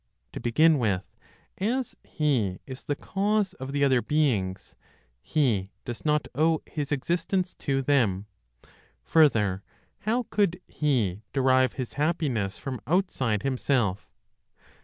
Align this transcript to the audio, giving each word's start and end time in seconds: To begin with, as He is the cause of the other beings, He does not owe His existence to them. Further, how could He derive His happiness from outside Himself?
To 0.31 0.39
begin 0.39 0.79
with, 0.79 1.05
as 1.59 1.95
He 2.03 2.57
is 2.65 2.85
the 2.85 2.95
cause 2.95 3.53
of 3.59 3.71
the 3.71 3.83
other 3.83 4.01
beings, 4.01 4.73
He 5.21 5.69
does 5.85 6.03
not 6.03 6.27
owe 6.33 6.63
His 6.65 6.91
existence 6.91 7.53
to 7.59 7.83
them. 7.83 8.25
Further, 9.03 9.61
how 9.99 10.23
could 10.31 10.59
He 10.67 11.21
derive 11.33 11.73
His 11.73 11.93
happiness 11.93 12.57
from 12.57 12.81
outside 12.87 13.43
Himself? 13.43 14.09